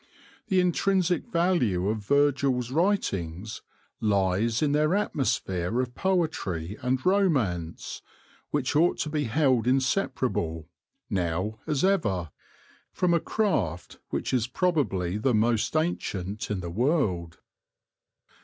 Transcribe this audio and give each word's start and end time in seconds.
The 0.47 0.59
intrinsic 0.59 1.27
value 1.27 1.87
of 1.87 1.99
Virgil's 2.03 2.71
writings 2.71 3.61
lies 3.99 4.63
in 4.63 4.71
their 4.71 4.95
atmosphere 4.95 5.79
of 5.79 5.93
poetry 5.93 6.75
and 6.81 7.05
romance, 7.05 8.01
which 8.49 8.75
ought 8.75 8.97
to 9.01 9.09
be 9.09 9.25
held 9.25 9.67
inseparable, 9.67 10.67
now 11.07 11.59
as 11.67 11.83
ever, 11.85 12.31
from 12.91 13.13
a 13.13 13.19
craft 13.19 13.99
which 14.09 14.33
is 14.33 14.47
probably 14.47 15.19
the 15.19 15.35
most 15.35 15.75
ancient 15.77 16.49
in 16.49 16.61
the 16.61 16.71
world. 16.71 17.37